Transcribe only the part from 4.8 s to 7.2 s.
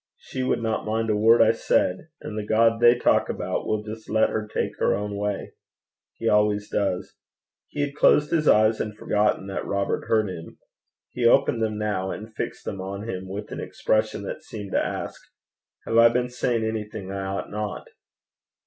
own way. He always does.'